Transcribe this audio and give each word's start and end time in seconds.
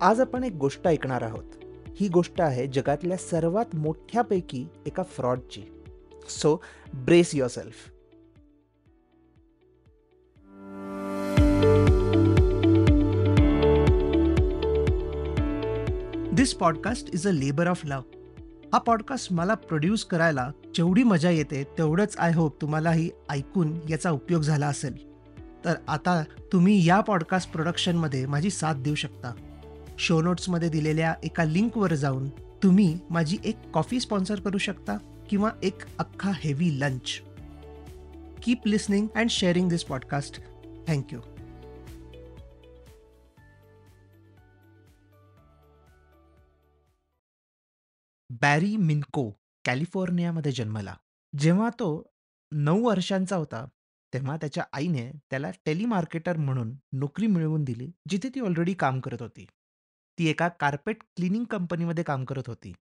आज 0.00 0.20
आपण 0.20 0.44
एक 0.44 0.52
गोष्ट 0.52 0.86
ऐकणार 0.88 1.22
आहोत. 1.22 1.64
ही 2.00 2.08
गोष्ट 2.08 2.40
आहे 2.40 2.66
जगातल्या 2.66 3.16
सर्वात 3.16 3.74
मोठ्यापैकी 3.74 4.66
एका 4.86 5.02
फ्रॉडची. 5.02 5.62
So 6.28 6.62
brace 6.94 7.34
yourself 7.50 7.88
this 16.34 16.54
podcast 16.54 17.10
is 17.14 17.28
a 17.28 17.30
labour 17.30 17.66
of 17.66 17.86
love 17.86 18.00
हा 18.72 18.78
पॉडकास्ट 18.78 19.32
मला 19.32 19.54
प्रोड्यूस 19.54 20.04
करायला 20.04 20.50
जेवढी 20.74 21.02
मजा 21.02 21.30
येते 21.30 21.64
तेवढंच 21.78 22.16
आय 22.18 22.32
होप 22.34 22.60
तुम्हालाही 22.60 23.10
ऐकून 23.30 23.78
याचा 23.88 24.10
उपयोग 24.10 24.42
झाला 24.42 24.66
असेल. 24.66 24.96
तर 25.64 25.74
आता 25.88 26.22
तुम्ही 26.52 26.88
या 26.88 27.00
पॉडकास्ट 27.00 27.52
प्रोडक्शनमध्ये 27.52 28.26
माझी 28.26 28.50
साथ 28.50 28.74
देऊ 28.74 28.94
शकता. 28.94 29.32
शो 29.98 30.20
नोट्समध्ये 30.22 30.68
दिलेल्या 30.68 31.14
एका 31.22 31.44
लिंकवर 31.44 31.94
जाऊन 31.94 32.28
तुम्ही 32.62 32.98
माझी 33.10 33.38
एक 33.44 33.56
कॉफी 33.74 34.00
स्पॉन्सर 34.00 34.40
करू 34.40 34.58
शकता 34.58 35.24
किंवा 35.30 35.50
एक 35.62 35.98
अख्खा 35.98 36.32
heavy 36.34 36.80
lunch 36.80 37.22
keep 38.42 38.66
listening 38.66 39.06
and 39.14 39.30
sharing 39.30 39.68
this 39.68 39.84
podcast 39.84 40.40
thank you 40.88 41.20
Barry 48.40 48.76
Minkow 48.76 49.30
कॅलिफोर्नियामध्ये 49.64 50.52
जन्मला. 50.52 50.94
जेव्हा 51.38 51.68
तो 51.68 52.10
नऊ 52.52 52.86
वर्षांचा 52.86 53.36
होता 53.36 53.66
तेव्हा 54.14 54.36
त्याच्या 54.36 54.64
आईने 54.72 55.10
त्याला 55.10 55.50
टेलिमार्केटर 55.64 56.36
म्हणून 56.36 56.76
नोकरी 56.92 57.26
मिळवून 57.26 57.64
दिली 57.64 57.90
जिथे 58.08 58.28
ती 58.34 58.40
ऑलरेडी 58.40 58.74
काम 58.74 59.00
करत 59.00 59.22
होती. 59.22 59.46
ती 60.18 60.26
एका 60.26 60.48
कार्पेट 60.48 61.02
क्लिनिंग 61.02 61.44
कंपनीमध्ये 61.44 62.04
काम 62.04 62.24
करत 62.24 62.42
होती. 62.46 62.72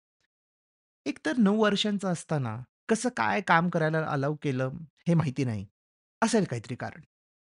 एकतर 1.04 1.36
नऊ 1.36 1.62
वर्षांचा 1.62 2.10
असताना 2.10 2.62
कसं 2.88 3.08
काय 3.08 3.40
काम 3.40 3.68
करायला 3.68 4.06
अलाव 4.06 4.34
केलं 4.34 4.70
हे 5.08 5.14
माहिती 5.14 5.44
नाही. 5.44 5.66
असेल 6.22 6.44
काहीतरी 6.44 6.74
कारण. 6.74 7.00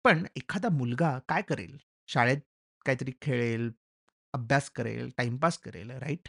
पण 0.04 0.26
एखादा 0.36 0.68
मुलगा 0.68 1.18
काय 1.28 1.42
करेल? 1.42 1.78
शाळेत 2.08 2.38
काहीतरी 2.86 3.12
खेळेल, 3.22 3.70
अभ्यास 4.32 4.70
करेल, 4.70 5.10
टाईमपास 5.16 5.58
करेल, 5.58 5.90
राइट? 5.90 6.28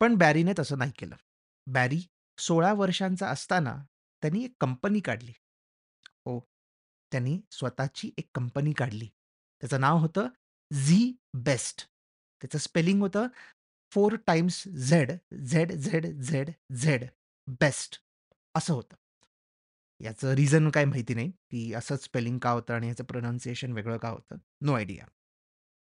पण 0.00 0.14
बॅरीने 0.14 0.52
तसं 0.58 0.78
नाही 0.78 0.92
केलं. 0.98 1.16
बॅरी 1.66 2.06
16 2.38 2.72
वर्षांचा 2.72 3.30
असताना 3.30 3.76
त्यांनी 4.22 4.44
एक 4.44 4.54
कंपनी 4.60 5.00
काढली. 5.00 5.32
हो, 6.06 6.50
त्यांनी 7.12 7.40
स्वतःची 7.50 8.10
एक 8.18 8.30
कंपनी 8.34 8.72
काढली. 8.72 9.06
त्याचं 9.60 9.80
नाव 9.80 9.98
होतं 9.98 10.28
झी 10.72 11.16
बेस्ट. 11.34 11.89
त्याचं 12.42 12.58
स्पेलिंग 12.58 13.00
होतं 13.00 13.26
four 13.92 14.16
times 14.26 14.68
Z, 14.68 15.12
Z, 15.44 15.72
Z, 15.72 16.06
Z, 16.06 16.50
Z, 16.74 17.04
best 17.60 18.02
असं 18.54 18.74
होतं. 18.74 18.96
याचं 20.00 20.32
रिझन 20.32 20.70
काय 20.70 20.84
माहिती 20.84 21.14
नाही, 21.14 21.30
की 21.30 21.74
असंच 21.74 22.04
स्पेलिंग 22.04 22.38
का 22.38 22.50
होतं 22.50 22.74
आणि 22.74 22.88
याचं 22.88 23.04
प्रोनाऊन्सिएशन 23.04 23.72
वेगळं 23.72 23.96
का 23.96 24.08
होतं? 24.08 24.36
No 24.60 24.72
idea. 24.72 25.04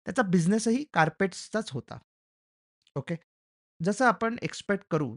त्याचा 0.07 0.23
बिझनेसही 0.23 0.85
कार्पेट्सचाच 0.93 1.71
होता. 1.71 1.99
ओके. 2.97 3.17
जसं 3.83 4.07
आपण 4.07 4.37
एक्सपेक्ट 4.43 4.85
करू, 4.91 5.17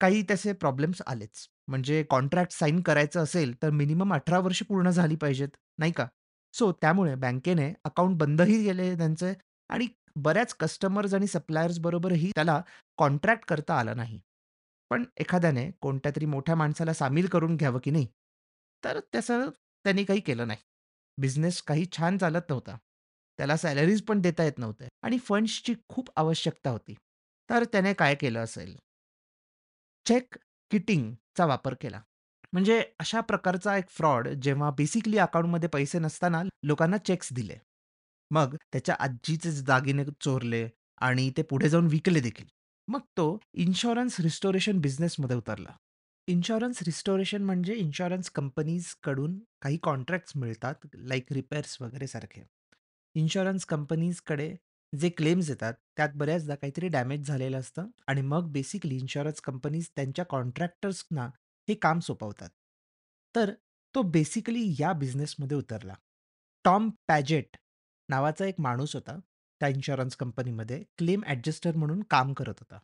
काही 0.00 0.22
त्याचे 0.22 0.52
प्रॉब्लेम्स 0.52 1.02
आलेच. 1.06 1.48
म्हणजे 1.68 2.02
कॉन्ट्रॅक्ट 2.02 2.52
साइन 2.52 2.80
करायचं 2.80 3.20
असेल, 3.20 3.62
तर 3.62 3.70
मिनिमम 3.70 4.14
18 4.14 4.38
वर्ष 4.38 4.62
पूर्ण 4.62 4.90
झाली 4.90 5.16
पाहिजेत, 5.16 5.48
नाही 5.78 5.92
का? 5.92 6.06
सो 6.52 6.72
त्यामुळे 6.72 7.14
बँकेने 7.14 7.74
अकाउंट 7.84 8.18
बंदही 8.18 8.64
केले 8.64 8.96
त्यांचे 8.96 9.34
आणि 9.68 9.86
बऱ्याच 10.16 10.54
कस्टमर्स 10.54 11.14
आणि 11.14 11.26
सप्लायर्स 11.26 11.78
बरोबरही 11.78 12.30
त्याला 12.30 12.60
कॉन्ट्रॅक्ट 12.98 13.44
करता 13.48 13.78
आला 13.78 13.94
नाही. 13.94 14.20
पण 14.90 15.04
एखाद्याने 15.16 15.70
कोणत्यातरी 15.80 16.26
मोठ्या 16.26 16.54
माणसाला 16.54 16.92
सामील 16.92 17.26
करून 17.26 17.56
घ्यावं 17.56 17.78
की 17.84 17.90
नाही, 17.90 18.06
तर 18.82 19.00
त्याचं 19.12 19.50
त्यांनी 19.84 20.04
काही 20.04 20.20
केलं 20.20 20.46
नाही. 20.46 20.60
बिझनेस 21.18 21.62
काही 21.62 21.86
छान 21.92 22.18
चालत 22.18 22.50
नव्हता. 22.50 22.76
त्याला 23.38 23.56
सॅलरीज 23.56 24.02
पण 24.02 24.20
देता 24.20 24.44
येत 24.44 24.58
नव्हते 24.58 24.88
आणि 25.02 25.18
फंड्सची 25.18 25.74
खूप 25.88 26.10
आवश्यकता 26.16 26.70
होती. 26.70 26.94
तर 27.50 27.64
त्याने 27.64 27.92
काय 27.92 28.14
केलं 28.14 28.40
असेल? 28.40 28.76
चेक 30.06 30.36
किटिंगचा 30.70 31.46
वापर 31.46 31.74
केला. 31.74 32.00
म्हणजे 32.52 32.80
अशा 33.00 33.20
प्रकारचा 33.20 33.76
एक 33.76 33.88
फ्रॉड 33.88 34.28
जेव्हा 34.28 34.70
बेसिकली 34.70 35.18
अकाउंटमध्ये 35.18 35.68
पैसे 35.68 35.98
नसताना 35.98 36.42
लोकांना 36.62 36.96
चेक्स 36.96 37.32
दिले. 37.32 37.56
मग 38.34 38.56
त्याच्या 38.72 38.96
आजीचे 38.98 39.50
दागिने 39.62 40.04
चोरले 40.20 40.68
आणि 40.98 41.30
ते 41.36 41.42
पुढे 41.42 41.68
जाऊन 41.68 41.86
विकले 41.86 42.20
देखील. 42.20 42.46
मग 42.88 43.00
तो 43.00 43.38
इन्शुरन्स 43.54 44.20
रिस्टोरेशन 44.20 44.78
बिझनेसमध्ये 44.78 45.36
उतरला. 45.36 45.76
इन्शुरन्स 46.26 46.82
रिस्टोरेशन 46.82 47.44
म्हणजे 47.44 47.74
इन्शुरन्स 47.74 48.30
कंपनीजकडून 48.30 49.38
काही 49.62 49.78
कॉन्ट्रॅक्ट्स 49.82 50.32
मिळतात, 50.36 50.74
लाइक 50.94 51.32
रिपेअर्स 51.32 51.76
वगैरे 51.80 52.06
सारखे. 52.06 52.42
इन्शुरन्स 53.14 53.64
कंपनीजकडे 53.64 54.56
जे 55.00 55.08
क्लेम्स 55.08 55.50
येतात, 55.50 55.74
त्यात 55.96 56.08
बऱ्याचदा 56.14 56.54
काहीतरी 56.54 56.88
डॅमेज 56.88 57.26
झालेलं 57.26 57.58
असतं 57.58 57.86
आणि 58.06 58.22
मग 58.22 58.50
बेसिकली 58.52 58.96
इन्शुरन्स 58.96 59.40
कंपनीज 59.40 59.88
त्यांच्या 59.96 60.24
कॉन्ट्रॅक्टर्सना 60.24 61.26
हे 61.68 61.74
काम 61.74 61.98
सोपवतात. 61.98 62.50
तर 63.36 63.52
तो 63.94 64.02
बेसिकली 64.02 64.74
या 64.80 64.92
बिझनेसमध्ये 64.92 65.56
उतरला. 65.56 65.94
टॉम 66.64 66.90
पॅजेट 67.08 67.56
नावाचा 68.08 68.46
एक 68.46 68.54
माणूस 68.58 68.94
होता, 68.94 69.18
त्या 69.60 69.68
इन्शुरन्स 69.68 70.16
कंपनीमध्ये 70.16 70.82
क्लेम 70.98 71.22
ॲडजस्टर 71.26 71.76
म्हणून 71.76 72.02
काम 72.02 72.32
करत 72.32 72.54
होता. 72.58 72.78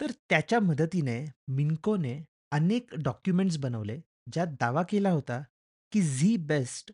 तर 0.00 0.10
त्याच्या 0.10 0.60
मदतीने 0.60 1.24
मिन्कोने 1.48 2.24
अनेक 2.50 2.94
डॉक्युमेंट्स 2.94 3.58
बनवले, 3.58 4.00
ज्यात 4.32 4.46
दावा 4.46 4.82
केला 4.82 5.10
होता, 5.10 5.42
की 5.92 6.02
झी 6.02 6.36
बेस्ट 6.36 6.92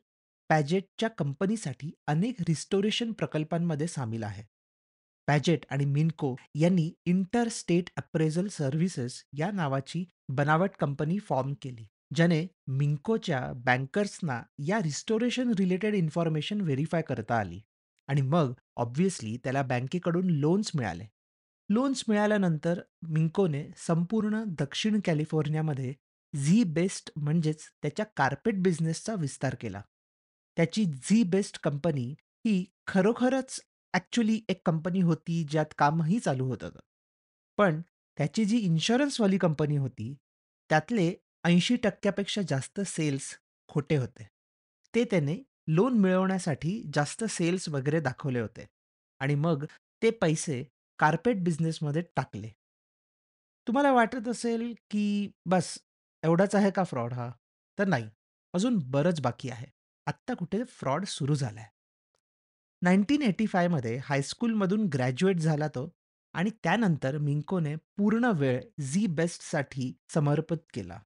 पॅजेटच्या 0.48 1.08
कंपनीसाठी 1.08 1.92
अनेक 2.06 2.36
रिस्टोरेशन 2.40 3.12
प्रकल्पांमध्ये 3.12 3.86
सामील 3.86 4.22
आहे. 4.22 4.42
पॅजेट 5.26 5.66
आणि 5.70 5.84
मिन्को 5.84 6.36
यांनी 6.54 6.92
इंटर 7.04 7.48
स्टेट 7.48 7.90
अप्रेझल 7.96 8.46
सर्व्हिसेस 8.46 9.24
या 9.32 9.50
नावाची 9.50 10.04
बनावट 10.28 10.70
कंपनी 10.80 11.18
फॉर्म 11.18 11.54
केली. 11.62 11.86
ज्याने 12.10 12.46
मिंकोच्या 12.68 13.40
बँकर्सना 13.56 14.40
या 14.66 14.78
रिस्टोरेशन 14.82 15.52
रिलेटेड 15.58 15.94
इन्फॉर्मेशन 15.94 16.60
व्हेरिफाय 16.60 17.02
करता 17.02 17.38
आली 17.38 17.60
आणि 18.08 18.20
मग 18.22 18.52
ऑब्व्हियसली 18.76 19.36
त्याला 19.36 19.62
बँकेकडून 19.62 20.30
लोन्स 20.30 20.70
मिळाले. 20.74 21.04
लोन्स 21.70 22.04
मिळाल्यानंतर 22.08 22.80
मिंकोने 23.08 23.64
संपूर्ण 23.76 24.42
दक्षिण 24.58 24.98
कॅलिफोर्नियामध्ये 25.04 25.92
झी 26.34 26.62
बेस्ट 26.64 27.10
म्हणजेच 27.16 27.62
त्याच्या 27.82 28.04
कार्पेट 28.16 28.62
बिझनेसचा 28.62 29.14
विस्तार 29.14 29.54
केला. 29.60 29.80
त्याची 30.56 30.84
झी 30.84 31.22
बेस्ट 31.22 31.58
कंपनी 31.62 32.14
ही 32.44 32.64
खरोखरच 32.86 33.60
ॲक्च्युली 33.94 34.40
एक 34.48 34.60
कंपनी 34.66 35.00
होती 35.00 35.42
ज्यात 35.50 35.74
कामही 35.78 36.18
चालू 36.18 36.46
होतं. 36.46 36.70
पण 37.58 37.80
त्याची 38.18 38.44
जी 38.44 38.58
इन्शुरन्सवाली 38.58 39.38
कंपनी 39.38 39.76
होती, 39.76 40.14
त्यातले 40.70 41.12
80% 41.44 42.42
जास्त 42.48 42.80
सेल्स 42.80 43.38
खोटे 43.68 43.96
होते. 43.96 44.28
ते 44.94 45.04
त्याने 45.04 45.42
लोन 45.68 45.98
मिळवण्यासाठी 45.98 46.90
जास्त 46.94 47.24
सेल्स 47.24 47.68
वगैरे 47.68 48.00
दाखवले 48.00 48.40
होते 48.40 48.66
आणि 49.20 49.34
मग 49.34 49.64
ते 50.02 50.10
पैसे 50.10 50.64
कार्पेट 50.98 51.44
बिझनेसमध्ये 51.44 52.02
टाकले. 52.16 52.48
तुम्हाला 53.68 53.92
वाटत 53.92 54.28
असेल, 54.28 54.74
की 54.90 55.30
बस 55.46 55.78
एवढाच 56.22 56.54
आहे 56.54 56.70
का 56.70 56.84
फ्रॉड 56.84 57.12
हा? 57.12 57.30
तर 57.78 57.84
नाही. 57.84 58.10
अजून 58.54 58.78
बरंच 58.84 59.20
बाकी 59.20 59.50
आहे. 59.50 59.66
आत्ता 60.06 60.34
कुठे 60.34 60.64
फ्रॉड 60.64 61.04
सुरू 61.04 61.34
झालाय. 61.34 61.64
1985 62.82 63.68
मध्ये 63.68 63.96
हायस्कूलमधून 63.96 64.88
ग्रॅज्युएट 64.94 65.36
झाला 65.36 65.68
तो 65.68 65.92
आणि 66.32 66.50
त्यानंतर 66.50 67.18
मिंकोने 67.18 67.76
पूर्ण 67.76 68.24
वेळ 68.24 68.62
झी 68.80 69.06
बेस्टसाठी 69.06 69.94
समर्पित 70.08 70.58
केला. 70.74 71.02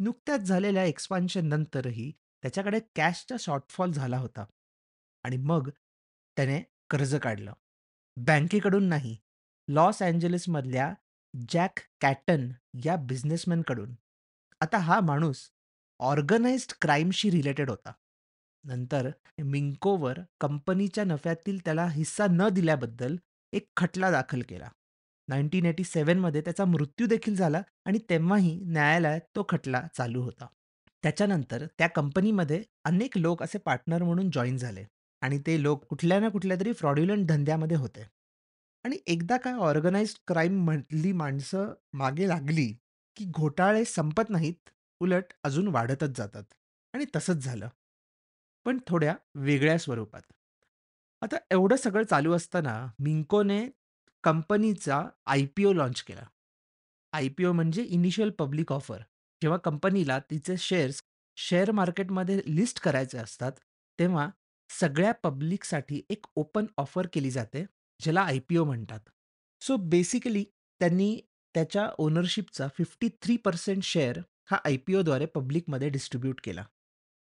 नुकत्याच 0.00 0.40
झालेल्या 0.40 0.84
एक्सपान्शन 0.84 1.46
नंतरही 1.46 2.12
त्याच्याकडे 2.42 2.80
कॅशचा 2.96 3.36
शॉर्टफॉल 3.40 3.92
झाला 3.92 4.18
होता 4.18 4.44
आणि 5.24 5.36
मग 5.36 5.70
त्याने 6.36 6.60
कर्ज 6.90 7.14
काढलं. 7.16 7.52
बँकेकडून 8.16 8.84
नाही, 8.84 9.16
लॉस 9.68 10.02
अँजेलिसमधल्या 10.02 10.94
जॅक 11.48 11.78
कॅटन 12.00 12.48
या 12.84 12.96
बिझनेसमॅनकडून. 12.96 13.94
आता 14.60 14.78
हा 14.78 15.00
माणूस 15.00 15.50
ऑर्गनाइज्ड 16.00 16.72
क्राईमशी 16.80 17.30
रिलेटेड 17.30 17.70
होता. 17.70 17.92
नंतर 18.64 19.10
मिंकोवर 19.44 20.18
कंपनीच्या 20.40 21.04
नफ्यातील 21.04 21.58
त्याला 21.64 21.86
हिस्सा 21.86 22.26
न 22.30 22.48
दिल्याबद्दल 22.48 23.16
एक 23.52 23.68
खटला 23.76 24.10
दाखल 24.10 24.42
केला. 24.42 24.68
1987 25.36 26.18
मध्ये 26.18 26.40
त्याचा 26.40 26.64
मृत्यू 26.64 27.06
देखील 27.06 27.36
झाला 27.36 27.62
आणि 27.84 27.98
तेव्हाही 28.10 28.60
न्यायालयात 28.64 29.20
तो 29.20 29.46
खटला 29.48 29.82
चालू 29.96 30.22
होता. 30.22 30.46
त्याच्यानंतर 31.02 31.66
त्या 31.78 31.86
कंपनीमध्ये 31.86 32.62
अनेक 32.84 33.18
लोक 33.18 33.42
असे 33.42 33.58
पार्टनर 33.58 34.02
म्हणून 34.02 34.30
जॉइन 34.30 34.56
झाले. 34.56 34.84
आणि 35.20 35.38
ते 35.38 35.62
लोक 35.62 35.84
कुठल्या 35.84 36.20
ना 36.20 36.28
कुठल्यातरी 36.28 36.72
फ्रॉड्युलंट 36.72 37.26
धंद्यामध्ये 37.26 37.76
होते. 37.76 38.02
आणि 38.84 38.96
एकदा 39.06 39.36
काय 39.36 39.52
ऑर्गनाइज्ड 39.52 40.18
क्राईममधली 40.26 41.12
माणसं 41.12 41.74
मागे 41.92 42.28
लागली, 42.28 42.78
की 43.16 43.24
घोटाळे 43.24 43.84
संपत 43.84 44.22
नाहीत, 44.28 44.70
उलट 45.00 45.24
अजून 45.44 45.68
वाढतच 45.68 46.18
जातात. 46.18 46.42
आणि 46.94 47.04
तसंच 47.16 47.36
झालं. 47.36 47.68
पण 48.64 48.78
थोड्या 48.86 49.14
वेगळ्या 49.34 49.78
स्वरूपात. 49.78 50.22
आता 51.22 51.36
एवढं 51.50 51.76
सगळं 51.76 52.04
चालू 52.04 52.32
असताना 52.32 52.90
मिंकोने 52.98 53.68
कंपनीचा 54.22 55.08
आय-पी-ओ 55.26 55.72
लाँच 55.72 56.02
केला. 56.02 56.26
आय-पी-ओ 57.12 57.52
म्हणजे 57.52 57.82
इनिशियल 57.82 58.30
पब्लिक 58.30 58.72
ऑफर. 58.72 58.98
जेव्हा 59.42 59.58
कंपनीला 59.58 60.18
तिचे 60.18 60.56
शेअर्स 60.56 61.02
शेअर 61.36 61.70
मार्केटमध्ये 61.70 62.40
लिस्ट 62.46 62.80
करायचे 62.80 63.18
असतात, 63.18 63.52
तेव्हा 63.98 64.28
सगळ्या 64.70 65.12
पब्लिकसाठी 65.12 66.02
एक 66.10 66.26
ओपन 66.34 66.66
ऑफर 66.76 67.06
केली 67.12 67.30
जाते, 67.30 67.64
ज्याला 68.00 68.20
आय-पी-ओ 68.20 68.64
म्हणतात. 68.64 69.00
सो 69.60 69.76
बेसिकली 69.76 70.44
त्यांनी 70.80 71.20
त्याच्या 71.54 71.90
ओनरशिपचा 71.98 72.66
53% 72.66 73.80
शेअर 73.82 74.18
हा 74.50 74.58
आय-पी-ओद्वारे 74.64 75.26
पब्लिकमध्ये 75.26 75.88
डिस्ट्रिब्यूट 75.88 76.40
केला. 76.44 76.64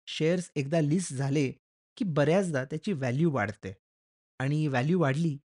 शेअर्स 0.08 0.52
एकदा 0.56 0.82
लिस्ट 0.82 1.14
झाले, 1.14 1.52
की 1.98 2.06
बऱ्याचदा 2.06 2.66
त्याची 2.66 2.94
व्हॅल्यू 2.94 3.32
वाढते 3.32 3.76
आणि 4.40 4.68
व्हॅल्यू 4.68 5.00
वाढली, 5.00 5.38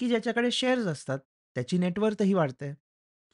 की 0.00 0.08
ज्याच्याकडे 0.08 0.50
शेअर्स 0.50 0.86
असतात, 0.86 1.18
त्याची 1.54 1.78
नेटवर्थही 1.78 2.34
वाढते 2.34 2.66
वाढते. 2.66 2.88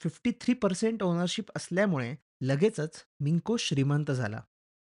53% 0.05 1.03
ओनरशिप 1.03 1.45
असल्यामुळे 1.57 2.15
लगेचच 2.41 3.05
मिंको 3.21 3.57
श्रीमंत 3.57 4.11
झाला. 4.11 4.41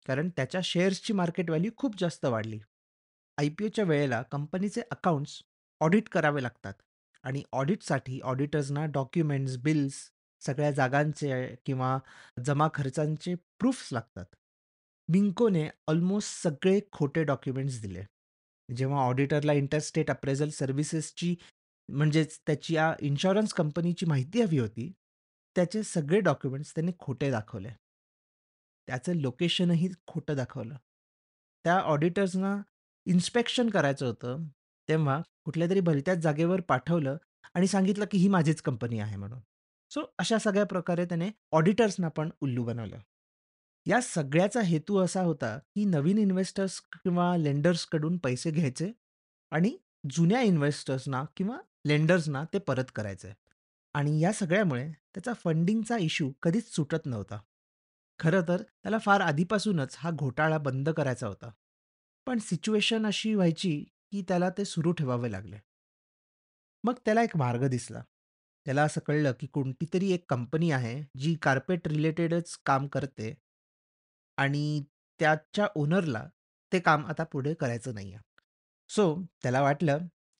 कारण 0.08 0.30
त्याच्या 0.30 0.62
शेअर्सची 0.64 1.14
मार्केट 1.14 1.50
व्हॅल्यू 1.50 1.72
खूप 1.78 1.96
जास्त 1.98 2.26
वाढली. 2.26 2.60
आय-पी-ओच्या 3.38 3.86
वेळेला 3.86 4.22
कंपनीचे 4.22 4.82
अकाउंट्स 4.92 5.42
ऑडिट 5.80 6.10
करावे 6.10 6.44
लागतात 6.44 6.74
आणि 7.24 7.44
ऑडिटसाठी 7.54 8.20
ऑडिटर्सना 8.20 8.86
डॉक्युमेंट्स, 8.86 9.58
बिल्स, 9.58 10.12
सगळ्या 10.40 10.72
जागांचे 10.72 11.56
किंवा 11.66 12.00
जमा 12.46 12.68
खर्चांचे 12.74 13.36
प्रूफ्स 13.36 13.90
लागतात. 13.94 14.26
मिंकोने 15.10 15.70
ऑलमोस्ट 15.88 16.44
सगळे 16.44 16.80
खोटे 16.92 17.24
डॉक्युमेंट्स 17.24 17.82
दिले. 17.82 18.04
जेव्हा 18.76 19.00
ऑडिटरला 19.00 19.54
इंटरस्टेट 19.54 20.12
अप्रेझल 20.12 20.50
सर्व्हिसेसची 20.50 21.36
म्हणजेच 21.88 22.40
त्याच्या 22.40 22.96
इन्शुरन्स 23.00 23.54
कंपनीची 23.54 24.06
माहिती 24.06 24.42
हवी 24.42 24.58
होती, 24.58 24.94
त्याचे 25.56 25.84
सगळे 25.84 26.20
डॉक्युमेंट्स 26.20 26.76
त्यांनी 26.76 26.92
खोटे 27.00 27.32
दाखवले. 27.32 27.70
त्याचं 28.88 29.14
लोकेशनही 29.14 29.90
खोटं 30.08 30.36
दाखवलं. 30.36 30.76
त्या 31.64 31.80
ऑडिटर्सना 31.80 32.62
इन्स्पेक्शन 33.06 33.70
करायचं 33.70 34.08
होतं, 34.08 34.48
तेव्हा 34.90 35.22
कुठल्यातरी 35.44 35.80
भलत्याच 35.80 36.18
जागेवर 36.18 36.62
पाठवलं 36.62 37.18
आणि 37.54 37.68
सांगितलं, 37.68 38.06
की 38.12 38.18
ही 38.18 38.28
माझीच 38.28 38.62
कंपनी 38.62 39.00
आहे 39.00 39.16
म्हणून. 39.16 39.40
सो 39.90 40.02
अशा 40.20 40.38
सगळ्या 40.38 40.66
प्रकारे 40.66 41.06
त्याने 41.06 41.30
ऑडिटर्सना 41.52 42.08
पण 42.08 42.30
उल्लू 42.42 42.64
बनवलं. 42.64 43.00
या 43.86 44.02
सगळ्याचा 44.02 44.62
हेतू 44.62 44.98
असा 44.98 45.22
होता, 45.22 45.58
की 45.58 45.86
नवीन 45.86 46.18
इन्व्हेस्टर्स 46.18 46.82
किंवा 46.82 47.38
लेंडर्सकडून 47.38 48.18
पैसे 48.18 48.52
घ्यायचे 48.52 48.92
आणि 49.52 49.78
जुन्या 50.10 50.42
इन्व्हेस्टर्सना 50.42 51.26
किंवा 51.36 51.58
लेंडर्सना 51.88 52.46
ते 52.54 52.60
परत 52.60 52.86
करायचंय 52.96 53.34
आणि 53.94 54.20
या 54.20 54.34
सगळ्यामुळे 54.34 54.92
त्याचा 54.92 55.34
फंडिंगचा 55.34 55.98
इश्यू 55.98 56.32
कधीच 56.42 56.76
सुटत 56.76 57.06
नव्हता. 57.06 57.40
खरं 58.20 58.42
तर 58.48 58.62
त्याला 58.62 58.98
फार 58.98 59.22
आधीपासूनच 59.22 59.96
हा 59.98 60.12
घोटाळा 60.12 60.58
बंद 60.58 60.90
करायचा 60.90 61.28
होता. 61.28 61.50
पण 62.26 62.38
सिच्युएशन 62.38 63.06
अशी 63.06 63.34
व्हायची, 63.34 63.86
की 64.12 64.22
त्याला 64.22 64.50
ते 64.50 64.66
सुरू 64.66 64.92
ठेवावे 64.92 65.32
लागले. 65.32 65.58
मग 66.84 66.94
त्याला 67.06 67.24
एक 67.24 67.38
मार्ग 67.38 67.68
दिसला. 67.68 68.04
त्याला 68.66 68.84
असं 68.84 69.02
कळलं, 69.06 69.32
की 69.40 69.48
कोणतीतरी 69.48 70.12
एक 70.12 70.26
कंपनी 70.30 70.72
आहे, 70.72 71.20
जी 71.20 71.36
कार्पेट 71.36 71.88
रिलेटेडच 71.88 72.58
काम 72.66 72.88
करते 72.88 73.38
आणि 74.38 74.84
त्याच्या 75.20 75.68
ओनरला 75.76 76.30
ते 76.74 76.80
काम 76.80 77.06
आता 77.06 77.24
पुढे 77.24 77.54
करायचं 77.54 77.94
नाहीये. 77.94 78.18
सो 78.90 79.24
त्याला 79.44 79.62
वाटलं, 79.62 79.98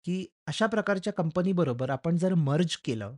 की 0.08 0.26
अशा 0.48 0.68
प्रकारच्या 0.68 1.14
कंपनीबरोबर 1.14 1.90
आपण 1.90 2.18
जर 2.18 2.34
मर्ज 2.34 2.78
केलं, 2.78 3.16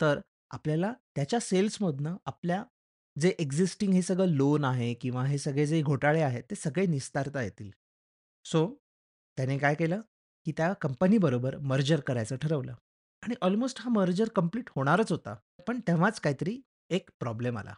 तर 0.00 0.20
आपल्याला 0.50 0.92
त्याच्या 1.16 1.40
सेल्समधनं 1.40 2.16
आपल्या 2.26 2.64
जे 3.20 3.34
एक्झिस्टिंग 3.38 3.92
हे 3.92 4.02
सगळं 4.02 4.26
लोन 4.26 4.64
आहे 4.64 4.94
किंवा 4.94 5.24
हे 5.24 5.38
सगळे 5.38 5.66
जे 5.66 5.82
घोटाळे 5.82 6.22
आहेत, 6.22 6.42
ते 6.50 6.54
सगळे 6.54 6.86
निस्तारता 6.86 7.42
येतील. 7.42 7.70
सो 8.44 8.74
त्याने 9.36 9.58
काय 9.58 9.74
केलं, 9.74 10.00
की 10.44 10.52
त्या 10.52 10.72
कंपनीबरोबर 10.72 11.58
मर्जर 11.58 12.00
करायचं 12.00 12.36
ठरवलं 12.36 12.74
आणि 13.22 13.34
ऑलमोस्ट 13.40 13.80
हा 13.80 13.90
मर्जर 13.90 14.28
कंप्लीट 14.28 14.70
होणारच 14.76 15.12
होता. 15.12 15.34
पण 15.66 15.80
तेव्हाच 15.80 16.20
काहीतरी 16.20 16.60
एक 16.90 17.10
प्रॉब्लेम 17.20 17.58
आला. 17.58 17.74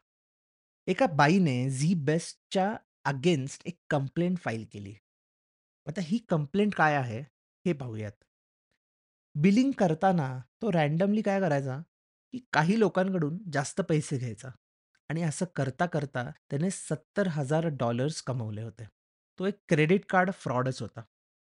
एका 0.87 1.07
बाईने 1.07 1.71
झी 1.71 1.95
बेस्टच्या 1.95 2.77
अगेन्स्ट 3.05 3.63
एक 3.67 3.79
कंप्लेंट 3.91 4.39
फाईल 4.39 4.67
केली. 4.73 4.95
आता 5.87 6.01
ही 6.01 6.19
कंप्लेंट 6.19 6.75
काय 6.75 6.97
आहे, 6.97 7.34
हे 7.65 7.73
पाहूयात. 7.75 8.25
बिलिंग 9.35 9.73
करताना 9.73 10.27
तो 10.63 10.71
रँडमली 10.71 11.23
काय 11.23 11.41
करायचा, 11.41 11.77
की 12.35 12.39
काही 12.53 12.79
लोकांकडून 12.79 13.39
जास्त 13.53 13.81
पैसे 13.81 14.19
घ्यायचा 14.19 14.51
आणि 15.11 15.23
असं 15.23 15.45
करता-करता 15.57 16.23
त्याने 16.51 16.71
$70,000 16.71 18.23
कमवले 18.27 18.63
होते. 18.63 18.85
तो 19.39 19.47
एक 19.47 19.59
क्रेडिट 19.69 20.05
कार्ड 20.09 20.31
फ्रॉडच 20.33 20.81
होता 20.83 21.01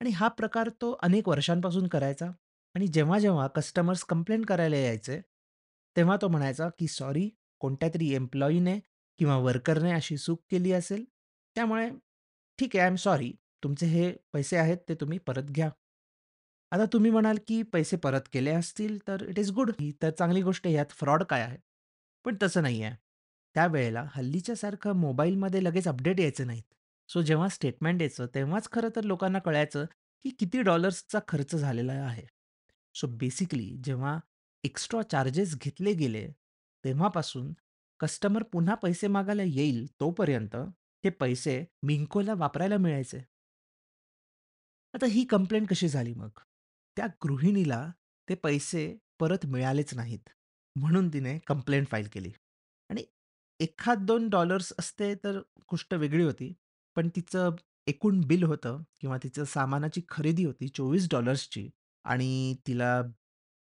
आणि 0.00 0.10
हा 0.10 0.28
प्रकार 0.28 0.68
तो 0.80 0.90
अनेक 1.02 1.28
वर्षांपासून 1.28 1.86
करायचा 1.86 2.26
आणि 2.74 2.86
जेव्हा-जेव्हा 2.86 3.46
कस्टमर्स 3.48 4.04
कंप्लेंट 4.04 4.46
करायला 4.46 4.76
यायचे, 4.76 5.20
तेव्हा 5.96 6.16
तो 6.22 6.28
म्हणायचा, 6.28 6.68
की 6.78 6.86
"सॉरी, 6.88 7.28
कोणत्यातरी 7.60 8.14
एम्प्लॉयीने 8.14 8.78
किंवा 9.18 9.36
वर्करने 9.38 9.92
अशी 9.92 10.16
चूक 10.16 10.42
केली 10.50 10.72
असेल, 10.72 11.04
त्यामुळे 11.56 11.88
ठीक 12.58 12.76
आहे, 12.76 12.82
आय 12.82 12.88
एम 12.88 12.94
सॉरी. 12.96 13.32
तुमचे 13.64 13.86
हे 13.86 14.12
पैसे 14.32 14.56
आहेत 14.56 14.78
ते 14.88 14.94
तुम्ही 14.94 15.18
परत 15.18 15.44
घ्या." 15.44 15.70
आता 16.72 16.84
तुम्ही 16.92 17.10
म्हणाल, 17.10 17.38
की 17.48 17.62
पैसे 17.62 17.96
परत 17.96 18.20
केले 18.32 18.50
असतील 18.50 18.98
तर 19.08 19.24
इट 19.28 19.38
इज 19.38 19.50
गुड. 19.50 19.70
ही 19.80 19.92
तर 20.02 20.10
चांगली 20.10 20.42
गोष्ट 20.42 20.66
आहे. 20.66 20.76
यात 20.76 20.86
फ्रॉड 20.90 21.22
काय 21.22 21.40
आहे? 21.40 21.58
पण 22.24 22.36
तसं 22.42 22.62
नाही 22.62 22.82
आहे. 22.82 22.96
त्यावेळेला 23.54 24.06
हल्लीच्या 24.10 24.56
सारखं 24.56 24.92
मोबाईलमध्ये 24.92 25.64
लगेच 25.64 25.88
अपडेट 25.88 26.20
यायचे 26.20 26.44
नाहीत. 26.44 26.62
सो 27.08 27.22
जेव्हा 27.22 27.48
स्टेटमेंट 27.48 28.00
यायचं 28.00 28.26
तेव्हाच 28.34 28.68
खरं 28.72 28.88
तर 28.96 29.02
लोकांना 29.02 29.38
कळायचं, 29.38 29.84
की 30.22 30.30
किती 30.30 30.62
डॉलर्सचा 30.62 31.18
खर्च 31.28 31.56
झालेला 31.56 31.92
आहे. 31.92 32.22
सो 32.94 33.06
बेसिकली 33.06 33.76
जेव्हा 33.84 34.18
एक्स्ट्रा 34.64 35.02
चार्जेस 35.02 35.58
घेतले 35.58 35.92
गेले, 35.92 36.28
तेव्हापासून 36.84 37.52
कस्टमर 38.00 38.42
पुन्हा 38.42 38.74
पैसे 38.74 39.06
मागायला 39.06 39.42
येईल 39.42 39.86
तोपर्यंत 40.00 40.56
ते 41.04 41.10
पैसे 41.10 41.64
मिंकोला 41.82 42.34
वापरायला 42.34 42.76
मिळायचे. 42.76 43.18
आता 44.94 45.06
ही 45.06 45.24
कंप्लेंट 45.24 45.68
कशी 45.68 45.88
झाली 45.88 46.14
मग? 46.14 46.30
त्या 46.96 47.06
गृहिणीला 47.24 47.86
ते 48.28 48.34
पैसे 48.34 48.96
परत 49.20 49.46
मिळालेच 49.46 49.94
नाहीत. 49.94 50.28
म्हणून 50.76 51.08
तिने 51.08 51.38
कंप्लेंट 51.46 51.86
फाईल 51.88 52.08
केली 52.12 52.30
आणि 52.90 53.04
एखाद 53.60 54.04
दोन 54.06 54.28
डॉलर्स 54.28 54.72
असते 54.78 55.14
तर 55.14 55.38
गोष्ट 55.70 55.94
वेगळी 55.94 56.22
होती. 56.24 56.52
पण 56.96 57.08
तिचं 57.08 57.56
एकूण 57.86 58.20
बिल 58.20 58.42
होतं 58.42 58.82
किंवा 59.00 59.16
तिचं 59.22 59.44
सामानाची 59.44 60.00
खरेदी 60.08 60.44
होती 60.44 60.68
$24ची 60.68 61.68
आणि 62.04 62.54
तिला 62.66 63.00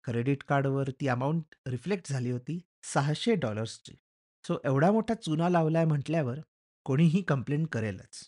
क्रेडिट 0.04 0.42
कार्डवर 0.42 0.90
ती 0.90 1.08
अमाउंट 1.08 1.54
रिफ्लेक्ट 1.66 2.08
झाली 2.08 2.30
होती 2.30 2.58
$600ची. 2.84 3.94
सो 4.44 4.58
एवढा 4.64 4.90
मोठा 4.92 5.14
चुना 5.14 5.48
लावलाय 5.48 5.84
म्हटल्यावर 5.84 6.40
कोणीही 6.84 7.22
कंप्लेंट 7.22 7.68
करेलच. 7.68 8.20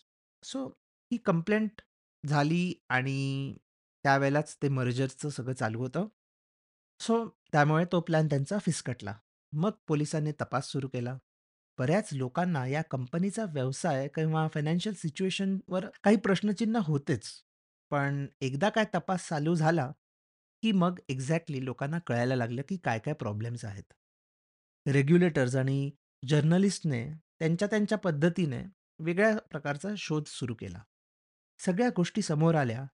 सो 0.43 0.67
ही 1.11 1.17
कंप्लेंट 1.17 1.81
झाली 2.23 2.73
आणि 2.89 3.55
त्यावेळेलाच 4.03 4.57
ते 4.61 4.69
मर्जरचं 4.69 5.29
सगळं 5.29 5.53
चालू 5.53 5.79
होतं. 5.79 6.07
सो 6.99 7.29
त्यामुळे 7.51 7.85
तो 7.91 8.01
प्लॅन 8.01 8.27
त्यांचा 8.27 8.57
फिसकटला. 8.57 9.15
मग 9.51 9.71
पोलिसांनी 9.87 10.31
तपास 10.31 10.67
सुरू 10.67 10.87
केला. 10.87 11.17
बऱ्याच 11.77 12.09
लोकांना 12.13 12.67
या 12.67 12.81
कंपनीचा 12.81 13.45
व्यवसाय 13.45 14.07
किंवा 14.07 14.47
फायनान्शियल 14.47 14.95
सिच्युएशनवर 14.95 15.85
काही 16.03 16.15
प्रश्नचिन्ह 16.15 16.79
होतेच. 16.79 17.29
पण 17.91 18.25
एकदा 18.41 18.69
काय 18.69 18.85
तपास 18.95 19.27
चालू 19.27 19.55
झाला, 19.55 19.91
की 20.61 20.71
मग 20.71 20.99
एक्झॅक्टली 21.09 21.65
लोकांना 21.65 21.99
कळायला 21.99 22.35
लागलं, 22.35 22.61
की 22.69 22.77
काय-काय 22.77 23.13
प्रॉब्लेम्स 23.13 23.65
आहेत. 23.65 23.93
रेग्युलेटर्स 24.87 25.55
आणि 25.55 25.91
जर्नलिस्टने 26.27 27.13
त्यांच्या 27.13 27.67
त्यांच्या 27.67 27.97
पद्धतीने 27.97 28.63
वेगळ्या 28.99 29.37
प्रकारचा 29.37 29.89
शोध 29.97 30.23
सुरू 30.27 30.55
केला. 30.55 30.83
सगळ्या 31.59 31.89
गोष्टी 31.95 32.21
समोर 32.21 32.55
आल्या, 32.55 32.85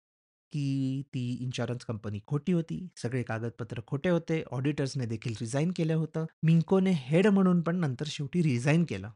की 0.52 1.02
ती 1.02 1.38
इन्शुरन्स 1.42 1.86
कंपनी 1.86 2.20
खोटी 2.28 2.52
होती. 2.52 2.88
सगळे 2.96 3.24
कागदपत्र 3.24 3.82
खोटे 3.88 4.10
होते. 4.10 4.44
ऑडिटर्सने 4.52 5.06
देखील 5.06 5.34
रिझाइन 5.42 5.72
केलं 5.76 5.94
होतं. 5.94 6.26
मिंकोने 6.44 6.92
हेड 6.92 7.28
म्हणून 7.28 7.62
पण 7.62 7.76
नंतर 7.76 8.06
शेवटी 8.08 8.44
रिझाइन 8.44 8.86
केलं. 8.90 9.10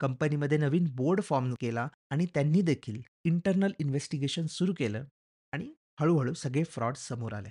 कंपनीमध्ये 0.00 0.58
नवीन 0.58 0.86
बोर्ड 0.90 1.22
फॉर्म 1.22 1.54
केला 1.60 1.88
आणि 2.10 2.26
त्यांनी 2.26 2.62
देखील 2.62 3.02
इंटरनल 3.24 3.72
इन्व्हेस्टिगेशन 3.78 4.46
सुरू 4.46 4.74
केलं 4.78 5.04
आणि 5.52 5.74
हळू-हळू 6.00 6.34
सगळे 6.34 6.64
फ्रॉड्स 6.64 7.08
समोर 7.08 7.32
आले. 7.32 7.48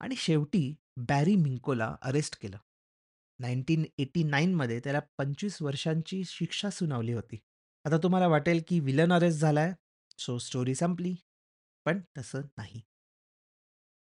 आणि 0.00 0.16
शेवटी 0.16 0.74
बॅरी 0.96 1.36
मिंकोला 1.36 1.96
अरेस्ट 2.02 2.42
केलं. 2.42 2.56
1989 3.40 4.54
मध्ये 4.54 4.80
त्याला 4.80 5.00
25 5.18 5.62
वर्षांची 5.62 6.22
शिक्षा 6.26 6.70
सुनावली 6.70 7.12
होती. 7.12 7.38
आता 7.84 7.98
तुम्हाला 7.98 8.26
वाटेल 8.26 8.62
की 8.68 8.80
विलन 8.80 9.12
अरेस्ट 9.12 9.40
झालाय, 9.40 9.72
सो 10.18 10.38
स्टोरी 10.38 10.74
संपली. 10.74 11.14
पण 11.84 12.00
तसं 12.18 12.40
नाही. 12.40 12.80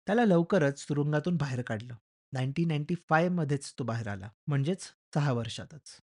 त्याला 0.06 0.26
लवकरच 0.26 0.86
तुरुंगातून 0.90 1.38
बाहेर 1.38 1.62
काढलं. 1.62 1.96
1995 2.34 3.30
मध्येच 3.30 3.74
तो 3.80 3.84
बाहेर 3.84 4.08
आला. 4.08 4.30
म्हणजेच 4.48 4.94
6 5.14 5.32
वर्षातच. 5.32 6.02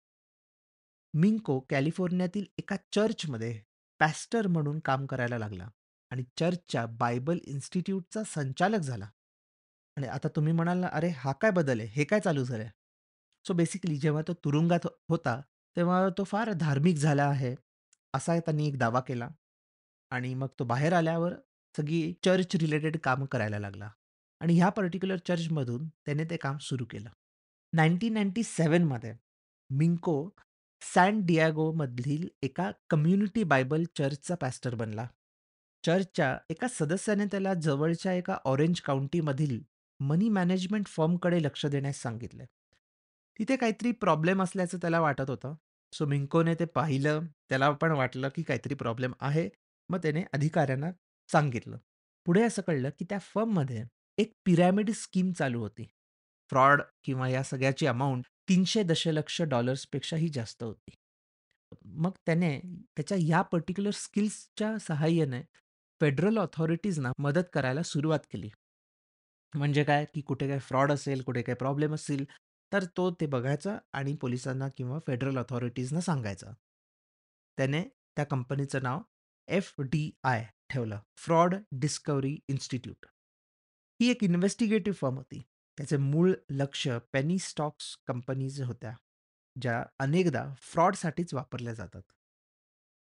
मिंको 1.14 1.60
कॅलिफोर्नियातील 1.60 2.44
एका 2.58 2.76
चर्चमध्ये 2.92 3.62
पॅस्टर 3.98 4.46
म्हणून 4.46 4.80
काम 4.80 5.06
करायला 5.06 5.38
लागला 5.38 5.68
आणि 6.10 6.24
चर्चच्या 6.36 6.86
बायबल 6.86 7.38
इन्स्टिट्यूटचा 7.44 8.22
संचालक 8.26 8.78
झाला. 8.78 9.10
आणि 9.96 10.06
आता 10.06 10.28
तुम्ही 10.28 10.52
म्हणाल 10.52 10.78
ना, 10.78 10.86
"अरे, 10.86 11.08
हा 11.08 11.32
काय 11.32 11.50
बदल 11.50 11.80
आहे? 11.80 11.88
हे 11.88 12.04
काय 12.04 12.20
चालू 12.20 12.44
झालंय?" 12.44 12.70
सो 13.46 13.54
बेसिकली 13.54 13.96
जेव्हा 13.96 14.22
तो 14.28 14.34
तुरुंगात 14.34 14.80
हो-, 14.84 14.96
होता, 15.08 15.40
तेव्हा 15.76 16.08
तो 16.18 16.24
फार 16.24 16.52
धार्मिक 16.52 16.96
झाला 16.96 17.24
आहे, 17.24 17.54
असा 18.14 18.38
त्यांनी 18.40 18.66
एक 18.66 18.78
दावा 18.78 19.00
केला. 19.00 19.28
आणि 20.10 20.34
मग 20.34 20.48
तो 20.58 20.64
बाहेर 20.64 20.92
आल्यावर 20.92 21.34
सगळी 21.76 22.14
चर्च 22.24 22.56
रिलेटेड 22.56 22.96
कामं 22.96 23.26
करायला 23.26 23.58
लागला. 23.58 23.90
आणि 24.40 24.54
ह्या 24.56 24.68
पर्टिक्युलर 24.68 25.16
चर्चमधून 25.16 25.88
त्याने 25.88 26.24
ते 26.24 26.36
काम 26.36 26.56
सुरू 26.58 26.84
केलं. 26.84 27.10
1997 27.72 28.84
मध्ये 28.84 29.14
मिंको 29.70 30.28
सॅन 30.82 31.20
डियागोमधील 31.26 32.28
एका 32.42 32.70
कम्युनिटी 32.90 33.44
बायबल 33.44 33.84
चर्चचा 33.98 34.34
पॅस्टर 34.34 34.74
बनला. 34.74 35.06
चर्चच्या 35.86 36.38
एका 36.50 36.66
सदस्याने 36.68 37.24
त्याला 37.24 37.54
जवळच्या 37.54 38.12
एका 38.12 38.38
ऑरेंज 38.44 38.80
काउंटीमधील 38.80 39.62
मनी 40.00 40.28
मॅनेजमेंट 40.28 40.86
फर्मकडे 40.86 41.42
लक्ष 41.42 41.66
देण्यास 41.66 41.96
सांगितलं. 41.96 42.44
तिथे 43.38 43.56
काहीतरी 43.56 43.92
प्रॉब्लेम 43.92 44.42
असल्याचं 44.42 44.78
त्याला 44.78 45.00
वाटत 45.00 45.30
होतं. 45.30 45.54
सो 45.92 46.06
मिंकोने 46.06 46.54
ते 46.54 46.64
पाहिलं. 46.64 47.20
त्याला 47.48 47.70
पण 47.70 47.92
वाटलं 47.92 48.28
की 48.28 48.42
काहीतरी 48.42 48.74
प्रॉब्लेम 48.74 49.12
आहे. 49.20 49.48
मग 49.88 49.98
त्याने 49.98 50.24
अधिकाऱ्यांना 50.32 50.90
सांगितलं. 51.32 51.76
पुढे 52.26 52.42
असं 52.42 52.62
कळलं 52.62 52.90
की 52.90 53.04
त्या 53.04 53.18
फर्ममध्ये 53.18 53.84
एक 54.18 54.32
पिरॅमिड 54.44 54.90
स्कीम 54.90 55.32
चालू 55.32 55.60
होती. 55.60 55.84
फ्रॉड 56.52 56.82
किंवा 57.04 57.28
या 57.28 57.42
सगळ्याची 57.42 57.86
अमाउंट 57.86 58.24
300 58.48 58.82
दशलक्ष 58.82 59.42
डॉलर्सपेक्षाही 59.42 60.28
जास्त 60.28 60.62
होती. 60.62 60.94
मग 61.84 62.10
त्याने 62.26 62.58
त्याच्या 62.96 63.18
या 63.20 63.42
पर्टिक्युलर 63.42 63.90
स्किल्सच्या 63.90 64.78
सहाय्याने 64.78 65.42
फेडरल 66.00 66.38
ऑथॉरिटीजना 66.38 67.12
मदत 67.18 67.44
करायला 67.52 67.82
सुरुवात 67.82 68.20
केली. 68.30 68.50
म्हणजे 69.54 69.84
काय, 69.84 70.04
की 70.14 70.20
कुठे 70.20 70.48
काही 70.48 70.60
फ्रॉड 70.60 70.92
असेल, 70.92 71.22
कुठे 71.22 71.42
काही 71.42 71.56
प्रॉब्लेम 71.56 71.94
असेल 71.94 72.24
तर 72.72 72.84
तो 72.96 73.10
ते 73.10 73.26
बघायचा 73.26 73.78
आणि 73.92 74.14
पोलिसांना 74.14 74.68
किंवा 74.68 74.98
फेडरल 74.98 75.36
ऑथॉरिटीजना 75.38 76.00
सांगायचा. 76.00 76.52
त्याने 77.58 77.82
त्या 78.16 78.24
कंपनीचं 78.24 78.82
नाव 78.82 79.00
एफ-डी-आय 79.48 80.46
ठेवलं. 80.70 80.98
Fraud 81.16 81.54
discovery 81.72 82.38
institute. 82.48 83.06
ही 84.02 84.10
एक 84.10 84.24
इन्व्हेस्टिगेटिव्ह 84.24 84.96
फर्म 84.96 85.16
होती. 85.16 85.42
त्याचे 85.78 85.96
मूळ 85.96 86.32
लक्ष 86.50 86.88
पेनी 87.12 87.38
स्टॉक्स 87.38 87.96
कंपनीज 88.06 88.62
होत्या, 88.62 88.94
ज्या 89.60 89.84
अनेकदा 89.98 90.54
फ्रॉडसाठीच 90.58 91.34
वापरल्या 91.34 91.74
जातात. 91.74 92.02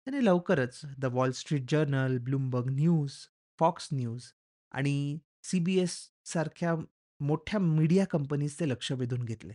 त्याने 0.06 0.26
लवकरच 0.26 0.82
the 0.98 1.06
Wall 1.06 1.32
Street 1.32 1.62
Journal, 1.70 2.18
Bloomberg 2.18 2.66
news, 2.70 3.12
Fox 3.60 3.90
news 3.94 4.32
आणि 4.72 5.20
सी-बी-एस 5.44 6.12
सारख्या 6.26 6.76
मोठ्या 7.20 7.60
मीडिया 7.60 8.06
कंपनीजचे 8.06 8.70
लक्ष 8.70 8.92
वेधून 8.92 9.24
घेतले. 9.24 9.54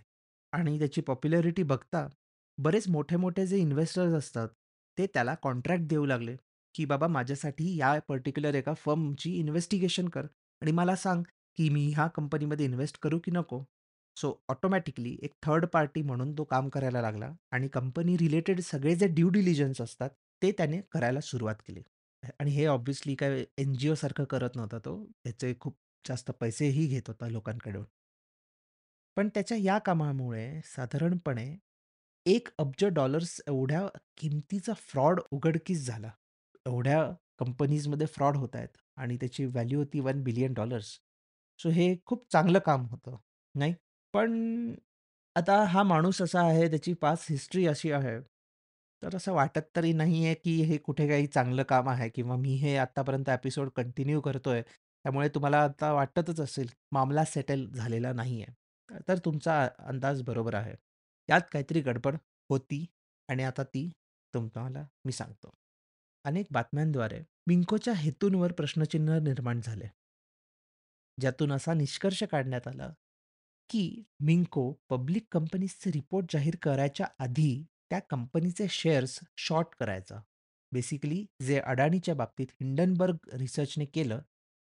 आणि 0.53 0.79
त्याची 0.79 1.01
पॉप्युलॅरिटी 1.01 1.63
बघता 1.63 2.09
बरेच 2.59 2.89
मोठे-मोठे 2.89 3.47
जे 3.47 3.59
इन्व्हेस्टर्स 3.59 4.13
असतात, 4.13 4.49
ते 4.99 5.07
त्याला 5.07 5.35
कॉन्ट्रॅक्ट 5.35 5.85
देऊ 5.85 6.07
लागले, 6.07 6.37
की 6.77 6.85
"बाबा 6.85 7.07
माझ्यासाठी 7.09 7.77
या 7.77 7.99
पर्टिक्युलर 8.09 8.55
एका 8.55 8.75
फर्मची 8.75 9.33
इन्व्हेस्टिगेशन 9.35 10.09
कर 10.09 10.27
आणि 10.63 10.73
मला 10.73 10.97
सांग, 10.97 11.23
की 11.59 11.69
मी 11.71 11.87
ह्या 11.93 12.07
कंपनीमध्ये 12.07 12.67
इन्व्हेस्ट 12.67 12.99
करू 13.03 13.19
की 13.19 13.31
नको?" 13.31 13.63
सो 14.17 14.33
ऑटोमॅटिकली 14.49 15.17
एक 15.23 15.33
थर्ड 15.43 15.67
पार्टी 15.67 16.03
म्हणून 16.03 16.33
तो 16.39 16.45
काम 16.45 16.69
करायला 16.69 17.01
लागला 17.01 17.33
आणि 17.51 17.69
कंपनी 17.69 18.17
रिलेटेड 18.17 18.61
सगळे 18.61 18.95
जे 18.97 19.07
ड्यू 19.07 19.29
डिलिजन्स 19.29 19.81
असतात, 19.81 20.11
ते 20.43 20.53
त्याने 20.53 20.81
करायला 20.93 21.21
सुरुवात 21.21 21.55
केली. 21.67 21.83
आणि 22.41 22.51
हे 22.51 22.67
ऑब्व्हियसली 22.67 23.15
काय 23.15 23.45
एन 23.59 23.73
जी 23.75 23.89
ओसारखं 23.89 24.25
सारखं 24.25 24.39
करत 24.39 24.57
नव्हता 24.57 24.79
तो. 24.79 25.05
त्याचे 25.25 25.55
खूप 25.61 25.77
जास्त 26.09 26.31
पैसेही 26.31 26.87
घेत 26.87 27.03
होता 27.09 27.29
लोकांकडून. 27.29 27.85
पण 29.17 29.29
त्याच्या 29.29 29.57
या 29.61 29.79
कामामुळे 29.79 30.61
साधारणपणे 30.65 31.57
एक 32.27 32.49
अब्ज 32.59 32.85
डॉलर्स 32.85 33.41
एवढ्या 33.47 33.87
किमतीचा 34.17 34.73
फ्रॉड 34.73 35.21
उघडकीस 35.31 35.87
झाला. 35.87 36.11
एवढ्या 36.67 37.03
कंपनीजमध्ये 37.39 38.07
फ्रॉड 38.07 38.37
होत 38.37 38.57
आहेत 38.57 38.77
आणि 38.97 39.17
त्याची 39.17 39.45
व्हॅल्यू 39.47 39.79
होती 39.79 40.01
$1 40.01 40.23
बिलियन 40.25 40.55
डॉलर्स. 40.55 40.99
सो 41.61 41.69
हे 41.71 41.95
खूप 42.07 42.25
चांगलं 42.33 42.59
काम 42.59 42.87
होतं, 42.87 43.17
नाही? 43.55 43.75
पण 44.15 44.75
आता 45.37 45.63
हा 45.65 45.83
माणूस 45.83 46.21
असा 46.23 46.43
आहे, 46.43 46.69
त्याची 46.71 46.93
पास्ट 46.95 47.31
हिस्ट्री 47.31 47.67
अशी 47.67 47.91
आहे, 47.93 48.19
तर 49.03 49.17
असं 49.17 49.33
वाटत 49.33 49.61
तरी 49.77 49.93
नाही 49.93 50.25
आहे 50.25 50.35
की 50.35 50.61
हे 50.63 50.77
कुठे 50.79 51.09
काही 51.09 51.27
चांगलं 51.27 51.63
काम 51.63 51.89
आहे 51.89 52.09
किंवा 52.09 52.37
मी 52.37 52.55
हे 52.57 52.77
आत्तापर्यंत 52.77 53.29
एपिसोड 53.29 53.71
कंटिन्यू 53.77 54.21
करतोय, 54.21 54.63
त्यामुळे 54.63 55.29
तुम्हाला 55.29 55.63
आता 55.65 55.93
वाटतच 55.93 56.41
असेल, 56.41 56.69
मामला 56.93 57.25
सेटल 57.25 57.67
झालेला 57.69 58.13
नाही 58.13 58.43
आहे 58.43 58.99
तर 59.09 59.19
तुमचा 59.19 59.63
अंदाज 59.81 60.23
बरोबर 60.23 60.55
आहे. 60.55 60.75
यात 61.29 61.41
काहीतरी 61.53 61.81
गडबड 61.81 62.17
होती 62.51 62.85
आणि 63.29 63.43
आता 63.45 63.63
ती 63.65 63.89
तुम्हाला 64.35 64.87
मी 65.05 65.13
सांगतो. 65.13 65.51
अनेक 66.27 66.47
बातम्यांद्वारे 66.51 67.25
मिंकोच्या 67.47 67.95
हेतूंवर 67.95 68.53
प्रश्नचिन्ह 68.53 69.19
निर्माण 69.19 69.61
झाले. 69.65 69.87
ज्यातून 71.21 71.53
असा 71.53 71.75
निष्कर्ष 71.75 72.23
काढण्यात 72.23 72.69
आला, 72.69 72.89
की 73.71 74.03
मिंको 74.21 74.73
पब्लिक 74.89 75.27
कंपनीजचे 75.33 75.91
रिपोर्ट 75.91 76.27
जाहीर 76.33 76.57
करायच्या 76.63 77.07
आधी 77.19 77.65
त्या 77.91 77.99
कंपनीचे 77.99 78.69
शेअर्स 78.69 79.21
शॉर्ट 79.37 79.67
करायचा. 79.81 80.21
बेसिकली 80.73 81.27
जे 81.43 81.61
अडाणीच्या 81.61 82.15
बाबतीत 82.15 82.47
हिंडनबर्ग 82.51 83.17
रिसर्चने 83.33 83.85
केलं 83.85 84.19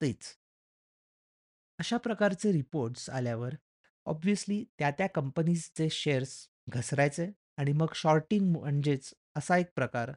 तेच. 0.02 0.38
अशा 1.78 1.96
प्रकारचे 1.96 2.52
रिपोर्ट्स 2.52 3.10
आल्यावर 3.10 3.54
ऑब्व्हियसली 4.06 4.64
त्या-त्या 4.78 5.06
कंपनीजचे 5.06 5.88
शेअर्स 5.90 6.48
घसरायचे 6.68 7.32
आणि 7.56 7.72
मग 7.72 7.86
शॉर्टिंग 7.94 8.56
म्हणजेच 8.56 9.14
असा 9.36 9.58
एक 9.58 9.66
प्रकार, 9.74 10.12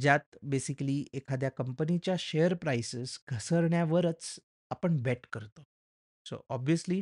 ज्यात 0.00 0.36
बेसिकली 0.42 1.06
एखाद्या 1.12 1.50
कंपनीच्या 1.50 2.14
शेअर 2.18 2.54
प्राइसेस 2.54 3.18
घसरण्यावरच 3.28 4.40
आपण 4.70 5.02
बेट 5.02 5.26
करतो. 5.32 5.62
सो 6.24 6.46
ऑब्व्हियसली 6.48 7.00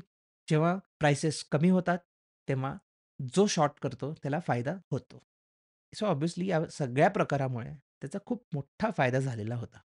जेव्हा 0.48 0.76
प्राइसेस 0.98 1.44
कमी 1.44 1.68
होतात, 1.68 1.98
तेव्हा 2.48 2.76
जो 3.34 3.46
शॉर्ट 3.46 3.72
करतो 3.82 4.14
त्याला 4.14 4.40
फायदा 4.40 4.74
होतो. 4.90 5.22
सो 5.94 6.06
ऑब्व्हियसली 6.06 6.46
या 6.46 6.66
सगळ्या 6.66 7.10
प्रकारामुळे 7.10 7.74
त्याचा 7.74 8.18
खूप 8.26 8.46
मोठा 8.54 8.90
फायदा 8.96 9.18
झालेला 9.18 9.54
होता. 9.54 9.78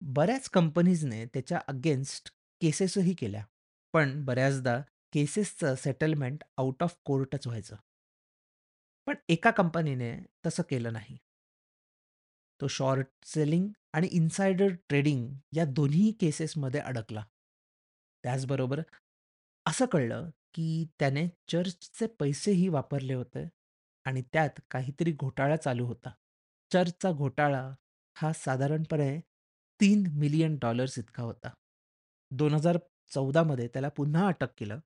बऱ्याच 0.00 0.50
कंपनीजने 0.50 1.26
त्याच्या 1.26 1.60
अगेन्स्ट 1.68 2.30
केसेसही 2.62 3.14
केल्या. 3.14 3.44
पण 3.92 4.24
बऱ्याचदा 4.24 4.80
केसेसचं 5.12 5.74
सेटलमेंट 5.74 6.44
आउट 6.56 6.82
ऑफ 6.82 6.96
कोर्टच 7.04 7.46
व्हायचं. 7.46 7.76
पण 9.06 9.14
एका 9.28 9.50
कंपनीने 9.50 10.18
तसं 10.46 10.62
केलं 10.62 10.92
नाही. 10.92 11.18
तो 12.60 12.66
शॉर्ट 12.68 13.06
सेलिंग 13.26 13.68
आणि 13.94 14.06
इन्सायडर 14.12 14.72
ट्रेडिंग 14.88 15.28
या 15.52 15.64
दोन्ही 15.64 16.10
केसेसमध्ये 16.20 16.80
अडकला. 16.80 17.24
त्याचबरोबर 18.24 18.80
असं 19.66 19.86
कळलं, 19.86 20.30
की 20.54 20.84
त्याने 20.98 21.26
चर्चचे 21.48 22.06
पैसेही 22.20 22.68
वापरले 22.68 23.14
होते 23.14 23.48
आणि 24.06 24.22
त्यात 24.32 24.60
काहीतरी 24.70 25.12
घोटाळा 25.12 25.56
चालू 25.56 25.86
होता. 25.86 26.10
चर्चचा 26.70 27.12
घोटाळा 27.12 27.62
हा 28.16 28.32
साधारणपणे 28.32 29.18
तीन 29.80 30.06
मिलियन 30.14 30.56
डॉलर्स 30.62 30.98
इतका 30.98 31.22
होता. 31.22 31.50
दोन 32.30 32.54
हजार 32.54 32.78
चौदामध्ये 33.10 33.68
त्याला 33.68 33.88
पुन्हा 33.88 34.26
अटक 34.28 34.52
केलं 34.58 34.80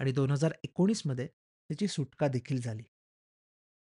आणि 0.00 0.12
दोन 0.12 0.30
हजार 0.30 0.52
एकोणीसमध्ये 0.64 1.26
त्याची 1.26 1.88
सुटका 1.88 2.28
देखील 2.28 2.60
झाली. 2.60 2.82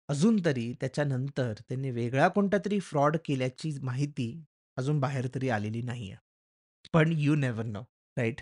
अजून 0.09 0.41
तरी 0.45 0.73
त्याच्यानंतर 0.73 1.53
त्यांनी 1.69 1.91
वेगळा 1.91 2.29
कोणतातरी 2.29 2.81
फ्रॉड 2.81 3.17
केल्याची 3.25 3.73
माहिती 3.83 4.45
अजून 4.77 5.01
बाहेर 5.01 5.29
तरी 5.35 5.49
आलेली 5.49 5.83
नाहीये. 5.83 6.17
पण 6.93 7.13
यू 7.17 7.35
नेव्हर 7.35 7.65
नो, 7.65 7.83
राइट? 8.19 8.41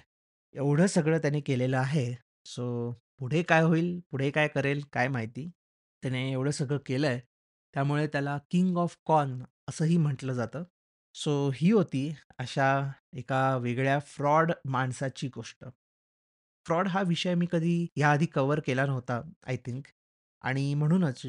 एवढं 0.54 0.86
सगळं 0.86 1.18
त्याने 1.18 1.40
केलेलं 1.40 1.78
आहे. 1.78 2.14
सो 2.44 2.92
पुढे 3.18 3.42
काय 3.42 3.62
होईल? 3.62 4.00
पुढे 4.10 4.30
काय 4.30 4.48
करेल? 4.48 4.82
काय 4.92 5.08
माहिती? 5.08 5.50
त्याने 6.02 6.30
एवढं 6.32 6.50
सगळं 6.50 6.78
केलंय, 6.86 7.20
त्यामुळे 7.74 8.06
त्याला 8.06 8.38
किंग 8.50 8.76
ऑफ 8.76 8.96
कॉन 9.04 9.42
असंही 9.68 9.96
म्हटलं 9.96 10.32
जातं. 10.32 10.64
सो 11.14 11.50
ही 11.54 11.70
होती 11.70 12.14
अशा 12.38 12.90
एका 13.12 13.56
वेगळ्या 13.56 13.98
फ्रॉड 13.98 14.52
माणसाची 14.64 15.28
गोष्ट. 15.28 15.64
फ्रॉड 16.66 16.88
हा 16.88 17.02
विषय 17.02 17.34
मी 17.34 17.46
कधी 17.52 17.86
याआधी 17.96 18.26
कव्हर 18.26 18.60
केला 18.60 18.86
नव्हता 18.86 19.20
आय 19.46 19.56
थिंक 19.56 19.86
आणि 20.42 20.74
म्हणूनच 20.74 21.22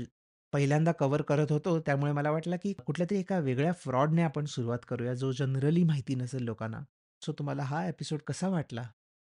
पहिल्यांदा 0.54 0.92
कव्हर 0.92 1.22
करत 1.22 1.52
होतो. 1.52 1.80
त्यामुळे 1.80 2.12
मला 2.12 2.32
वाटलं, 2.32 2.56
की 2.56 2.74
कुठल्यातरी 2.74 3.20
एका 3.20 3.40
वेगळ्या 3.40 3.74
फ्रॉडने 3.74 4.22
आपण 4.22 4.46
सुरुवात 4.46 4.80
करूया, 4.88 5.14
जो 5.14 5.32
जनरली 5.32 5.84
माहिती 5.84 6.16
नसेल 6.16 6.44
लोकांना. 6.44 6.82
सो 7.26 7.34
तुम्हाला 7.34 7.64
हा 7.64 7.88
एपिसोड 7.88 8.20
कसा 8.20 8.48
वाटला, 8.48 8.82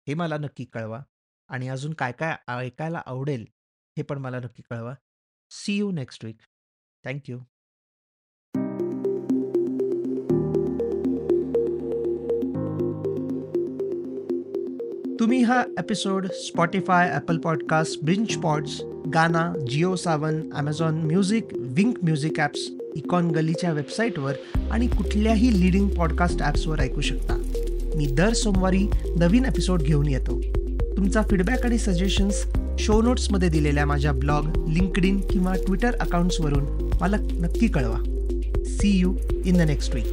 हे 0.08 0.14
मला 0.14 0.36
नक्की 0.36 0.64
कळवा 0.64 1.02
आणि 1.48 1.68
अजून 1.68 1.92
काय-काय 1.92 2.36
ऐकायला 2.48 3.02
आवडेल, 3.06 3.44
हे 3.98 4.02
पण 4.02 4.18
मला 4.18 4.40
नक्की 4.40 4.62
कळवा. 4.70 4.94
See 5.50 5.78
you 5.78 5.90
next 5.90 6.24
week. 6.24 6.38
Thank 7.04 7.30
you. 7.30 7.40
तुम्ही 15.22 15.42
हा 15.42 15.62
एपिसोड 15.78 16.26
स्पॉटीफाय 16.26 17.10
ॲपल 17.10 17.36
पॉडकास्ट 17.36 18.04
ब्रिंच 18.04 18.34
pods 18.34 18.80
Gaana, 19.14 19.54
Jio 19.70 19.96
Saavn, 19.96 20.40
Amazon 20.54 20.94
music, 20.94 21.48
Wink 21.54 21.98
music 22.02 22.40
apps, 22.40 22.60
icon 22.96 23.30
गलीच्या 23.30 23.72
वेबसाईटवर 23.72 24.32
आणि 24.70 24.86
कुठल्याही 24.86 25.60
लीडिंग 25.60 25.88
पॉडकास्ट 25.88 26.42
ॲप्सवर 26.42 26.80
ऐकू 26.80 27.00
शकता. 27.00 27.36
मी 27.96 28.06
दर 28.06 28.32
सोमवारी 28.32 28.86
नवीन 29.16 29.44
एपिसोड 29.44 29.82
घेऊन 29.82 30.06
येतो. 30.06 30.40
तुमचा 30.96 31.22
फीडबॅक 31.22 31.66
आणि 31.66 31.78
सजेशन्स 31.78 32.44
शो 32.78 33.02
नोट्समध्ये 33.02 33.48
दिलेल्या 33.48 33.86
माझ्या 33.86 34.12
ब्लॉग, 34.12 34.68
लिंक्डइन 34.68 35.20
किंवा 35.20 35.54
ट्विटर 35.66 35.94
अकाउंट्सवरून 35.94 36.90
मला 37.00 37.16
नक्की 37.16 37.68
कळवा. 37.68 37.98
See 38.64 38.98
you 38.98 39.14
in 39.44 39.58
the 39.58 39.60
next 39.60 39.94
week. 39.94 40.06